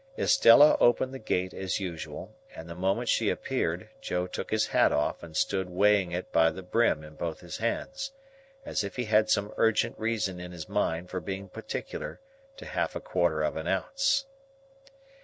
Estella 0.17 0.77
opened 0.79 1.13
the 1.13 1.19
gate 1.19 1.53
as 1.53 1.79
usual, 1.79 2.35
and, 2.55 2.67
the 2.67 2.73
moment 2.73 3.07
she 3.07 3.29
appeared, 3.29 3.87
Joe 4.01 4.25
took 4.25 4.49
his 4.49 4.65
hat 4.65 4.91
off 4.91 5.21
and 5.21 5.37
stood 5.37 5.69
weighing 5.69 6.11
it 6.11 6.31
by 6.31 6.49
the 6.49 6.63
brim 6.63 7.03
in 7.03 7.13
both 7.13 7.41
his 7.41 7.57
hands; 7.57 8.11
as 8.65 8.83
if 8.83 8.95
he 8.95 9.05
had 9.05 9.29
some 9.29 9.53
urgent 9.57 9.93
reason 9.99 10.39
in 10.39 10.53
his 10.53 10.67
mind 10.67 11.11
for 11.11 11.19
being 11.19 11.49
particular 11.49 12.19
to 12.57 12.65
half 12.65 12.95
a 12.95 12.99
quarter 12.99 13.43
of 13.43 13.55
an 13.55 13.67
ounce. 13.67 14.25